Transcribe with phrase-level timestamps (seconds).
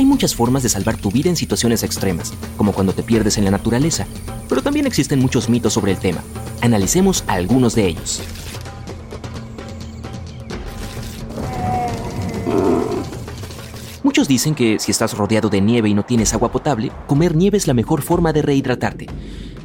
[0.00, 3.44] Hay muchas formas de salvar tu vida en situaciones extremas, como cuando te pierdes en
[3.44, 4.06] la naturaleza,
[4.48, 6.22] pero también existen muchos mitos sobre el tema.
[6.62, 8.22] Analicemos algunos de ellos.
[14.02, 17.58] Muchos dicen que si estás rodeado de nieve y no tienes agua potable, comer nieve
[17.58, 19.06] es la mejor forma de rehidratarte.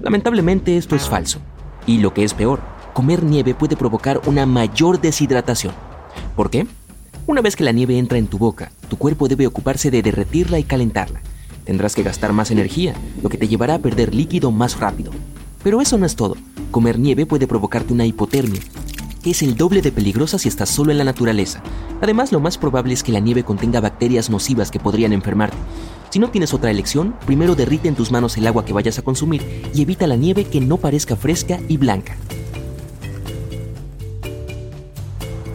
[0.00, 1.40] Lamentablemente esto es falso.
[1.86, 2.62] Y lo que es peor,
[2.94, 5.74] comer nieve puede provocar una mayor deshidratación.
[6.34, 6.66] ¿Por qué?
[7.24, 10.58] Una vez que la nieve entra en tu boca, tu cuerpo debe ocuparse de derretirla
[10.58, 11.20] y calentarla.
[11.64, 15.12] Tendrás que gastar más energía, lo que te llevará a perder líquido más rápido.
[15.62, 16.36] Pero eso no es todo.
[16.72, 18.60] Comer nieve puede provocarte una hipotermia,
[19.22, 21.62] que es el doble de peligrosa si estás solo en la naturaleza.
[22.00, 25.56] Además, lo más probable es que la nieve contenga bacterias nocivas que podrían enfermarte.
[26.10, 29.02] Si no tienes otra elección, primero derrite en tus manos el agua que vayas a
[29.02, 32.16] consumir y evita la nieve que no parezca fresca y blanca.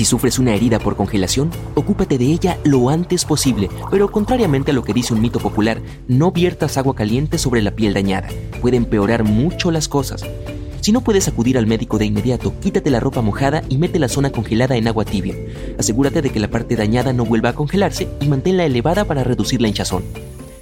[0.00, 4.74] Si sufres una herida por congelación, ocúpate de ella lo antes posible, pero contrariamente a
[4.74, 8.30] lo que dice un mito popular, no viertas agua caliente sobre la piel dañada.
[8.62, 10.24] Puede empeorar mucho las cosas.
[10.80, 14.08] Si no puedes acudir al médico de inmediato, quítate la ropa mojada y mete la
[14.08, 15.34] zona congelada en agua tibia.
[15.78, 19.60] Asegúrate de que la parte dañada no vuelva a congelarse y manténla elevada para reducir
[19.60, 20.02] la hinchazón.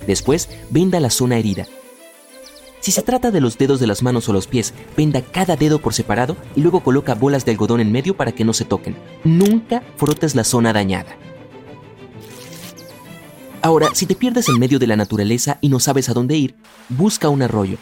[0.04, 1.68] Después, venda la zona herida.
[2.88, 5.78] Si se trata de los dedos de las manos o los pies, venda cada dedo
[5.78, 8.96] por separado y luego coloca bolas de algodón en medio para que no se toquen.
[9.24, 11.14] Nunca frotes la zona dañada.
[13.60, 16.54] Ahora, si te pierdes en medio de la naturaleza y no sabes a dónde ir,
[16.88, 17.76] busca un arroyo.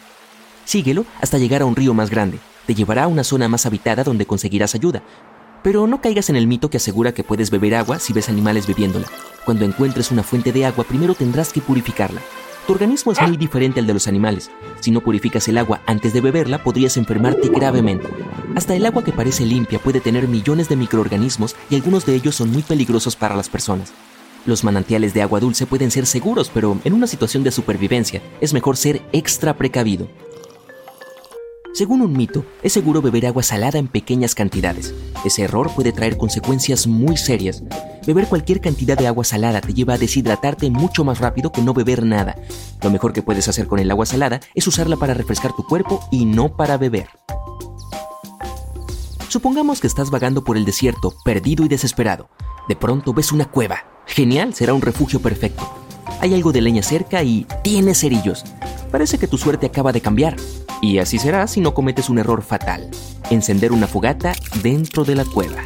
[0.65, 2.39] Síguelo hasta llegar a un río más grande.
[2.65, 5.03] Te llevará a una zona más habitada donde conseguirás ayuda.
[5.63, 8.67] Pero no caigas en el mito que asegura que puedes beber agua si ves animales
[8.67, 9.07] bebiéndola.
[9.45, 12.19] Cuando encuentres una fuente de agua, primero tendrás que purificarla.
[12.67, 14.51] Tu organismo es muy diferente al de los animales.
[14.81, 18.09] Si no purificas el agua antes de beberla, podrías enfermarte gravemente.
[18.57, 22.35] Hasta el agua que parece limpia puede tener millones de microorganismos y algunos de ellos
[22.35, 23.93] son muy peligrosos para las personas.
[24.45, 28.53] Los manantiales de agua dulce pueden ser seguros, pero en una situación de supervivencia es
[28.53, 30.09] mejor ser extra precavido.
[31.73, 34.93] Según un mito, es seguro beber agua salada en pequeñas cantidades.
[35.23, 37.63] Ese error puede traer consecuencias muy serias.
[38.07, 41.73] Beber cualquier cantidad de agua salada te lleva a deshidratarte mucho más rápido que no
[41.73, 42.37] beber nada.
[42.81, 45.99] Lo mejor que puedes hacer con el agua salada es usarla para refrescar tu cuerpo
[46.09, 47.09] y no para beber.
[49.27, 52.29] Supongamos que estás vagando por el desierto, perdido y desesperado.
[52.69, 53.83] De pronto ves una cueva.
[54.05, 55.69] Genial, será un refugio perfecto.
[56.21, 58.45] Hay algo de leña cerca y tienes cerillos.
[58.89, 60.37] Parece que tu suerte acaba de cambiar.
[60.81, 62.89] Y así será si no cometes un error fatal,
[63.29, 64.31] encender una fogata
[64.63, 65.61] dentro de la cueva.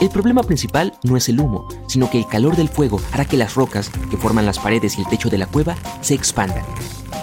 [0.00, 3.36] El problema principal no es el humo, sino que el calor del fuego hará que
[3.36, 6.64] las rocas que forman las paredes y el techo de la cueva se expandan.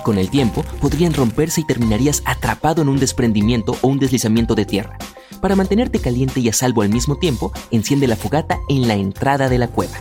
[0.03, 4.65] Con el tiempo podrían romperse y terminarías atrapado en un desprendimiento o un deslizamiento de
[4.65, 4.97] tierra.
[5.41, 9.49] Para mantenerte caliente y a salvo al mismo tiempo, enciende la fogata en la entrada
[9.49, 9.97] de la cueva.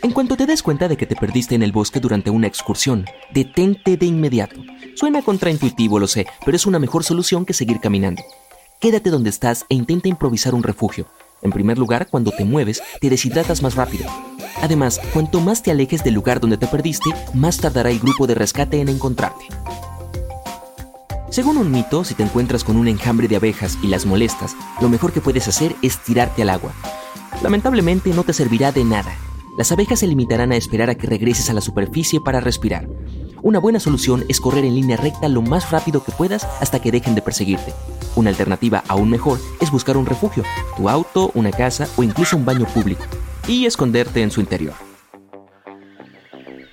[0.00, 3.04] En cuanto te des cuenta de que te perdiste en el bosque durante una excursión,
[3.34, 4.56] detente de inmediato.
[4.94, 8.22] Suena contraintuitivo, lo sé, pero es una mejor solución que seguir caminando.
[8.80, 11.06] Quédate donde estás e intenta improvisar un refugio.
[11.42, 14.06] En primer lugar, cuando te mueves, te deshidratas más rápido.
[14.62, 18.36] Además, cuanto más te alejes del lugar donde te perdiste, más tardará el grupo de
[18.36, 19.46] rescate en encontrarte.
[21.28, 24.88] Según un mito, si te encuentras con un enjambre de abejas y las molestas, lo
[24.88, 26.72] mejor que puedes hacer es tirarte al agua.
[27.42, 29.12] Lamentablemente no te servirá de nada,
[29.58, 32.88] las abejas se limitarán a esperar a que regreses a la superficie para respirar.
[33.42, 36.92] Una buena solución es correr en línea recta lo más rápido que puedas hasta que
[36.92, 37.74] dejen de perseguirte.
[38.16, 40.44] Una alternativa aún mejor es buscar un refugio,
[40.76, 43.04] tu auto, una casa o incluso un baño público,
[43.46, 44.74] y esconderte en su interior.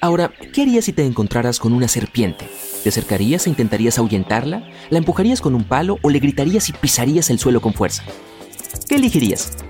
[0.02, 2.48] Ahora, ¿qué harías si te encontraras con una serpiente?
[2.84, 4.70] ¿Te acercarías e intentarías ahuyentarla?
[4.92, 8.04] ¿La empujarías con un palo o le gritarías y pisarías el suelo con fuerza?
[8.88, 9.65] ¿Qué elegirías?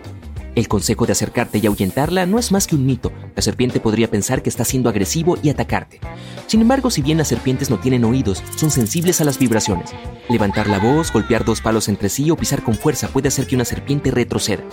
[0.56, 3.12] El consejo de acercarte y ahuyentarla no es más que un mito.
[3.36, 6.00] La serpiente podría pensar que está siendo agresivo y atacarte.
[6.48, 9.90] Sin embargo, si bien las serpientes no tienen oídos, son sensibles a las vibraciones.
[10.30, 13.56] Levantar la voz, golpear dos palos entre sí o pisar con fuerza puede hacer que
[13.56, 14.63] una serpiente retroceda.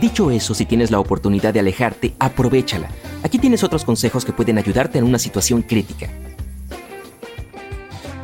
[0.00, 2.88] Dicho eso, si tienes la oportunidad de alejarte, aprovechala.
[3.22, 6.08] Aquí tienes otros consejos que pueden ayudarte en una situación crítica.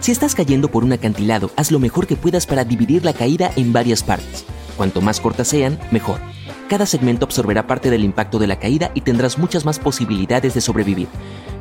[0.00, 3.52] Si estás cayendo por un acantilado, haz lo mejor que puedas para dividir la caída
[3.54, 4.44] en varias partes.
[4.76, 6.18] Cuanto más cortas sean, mejor.
[6.68, 10.60] Cada segmento absorberá parte del impacto de la caída y tendrás muchas más posibilidades de
[10.60, 11.06] sobrevivir.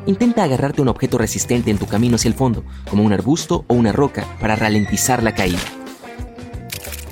[0.07, 3.65] Intenta agarrarte a un objeto resistente en tu camino hacia el fondo, como un arbusto
[3.67, 5.59] o una roca, para ralentizar la caída.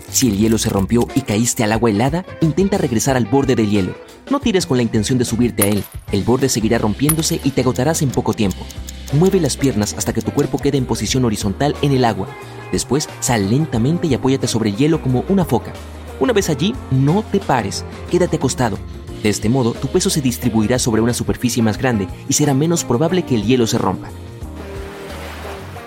[0.10, 3.70] Si el hielo se rompió y caíste al agua helada, intenta regresar al borde del
[3.70, 3.94] hielo.
[4.30, 7.62] No tires con la intención de subirte a él, el borde seguirá rompiéndose y te
[7.62, 8.66] agotarás en poco tiempo.
[9.14, 12.28] Mueve las piernas hasta que tu cuerpo quede en posición horizontal en el agua.
[12.72, 15.74] Después, sal lentamente y apóyate sobre el hielo como una foca.
[16.20, 18.78] Una vez allí, no te pares, quédate acostado.
[19.22, 22.84] De este modo, tu peso se distribuirá sobre una superficie más grande y será menos
[22.84, 24.10] probable que el hielo se rompa.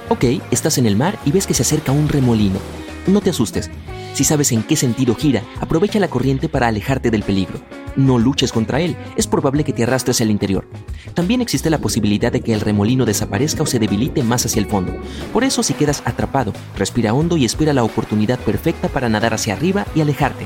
[0.08, 2.58] Ok, estás en el mar y ves que se acerca un remolino.
[3.06, 3.70] No te asustes.
[4.14, 7.60] Si sabes en qué sentido gira, aprovecha la corriente para alejarte del peligro.
[7.96, 10.68] No luches contra él, es probable que te arrastres al interior.
[11.14, 14.66] También existe la posibilidad de que el remolino desaparezca o se debilite más hacia el
[14.66, 14.94] fondo.
[15.32, 19.54] Por eso si quedas atrapado, respira hondo y espera la oportunidad perfecta para nadar hacia
[19.54, 20.44] arriba y alejarte.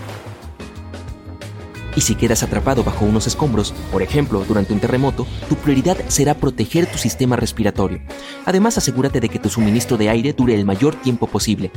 [1.96, 6.34] Y si quedas atrapado bajo unos escombros, por ejemplo, durante un terremoto, tu prioridad será
[6.34, 8.00] proteger tu sistema respiratorio.
[8.44, 11.70] Además, asegúrate de que tu suministro de aire dure el mayor tiempo posible.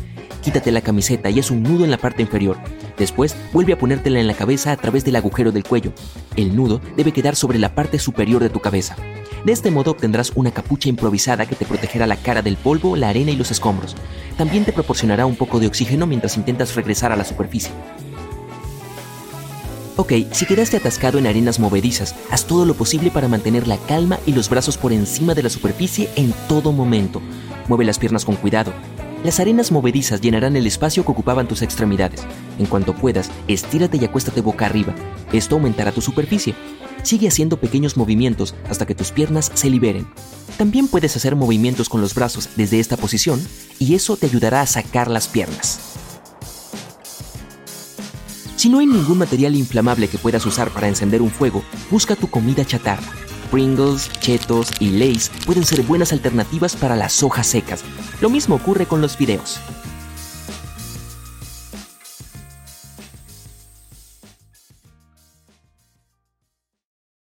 [0.43, 2.57] Quítate la camiseta y haz un nudo en la parte inferior.
[2.97, 5.93] Después, vuelve a ponértela en la cabeza a través del agujero del cuello.
[6.35, 8.95] El nudo debe quedar sobre la parte superior de tu cabeza.
[9.45, 13.09] De este modo obtendrás una capucha improvisada que te protegerá la cara del polvo, la
[13.09, 13.95] arena y los escombros.
[14.37, 17.71] También te proporcionará un poco de oxígeno mientras intentas regresar a la superficie.
[19.95, 24.19] Ok, si quedaste atascado en arenas movedizas, haz todo lo posible para mantener la calma
[24.25, 27.21] y los brazos por encima de la superficie en todo momento.
[27.67, 28.73] Mueve las piernas con cuidado.
[29.23, 32.23] Las arenas movedizas llenarán el espacio que ocupaban tus extremidades.
[32.57, 34.95] En cuanto puedas, estírate y acuéstate boca arriba.
[35.31, 36.55] Esto aumentará tu superficie.
[37.03, 40.07] Sigue haciendo pequeños movimientos hasta que tus piernas se liberen.
[40.57, 43.39] También puedes hacer movimientos con los brazos desde esta posición
[43.77, 45.92] y eso te ayudará a sacar las piernas.
[48.63, 52.29] Si no hay ningún material inflamable que puedas usar para encender un fuego, busca tu
[52.29, 53.11] comida chatarra.
[53.51, 57.83] Pringles, chetos y Lays pueden ser buenas alternativas para las hojas secas.
[58.21, 59.59] Lo mismo ocurre con los fideos.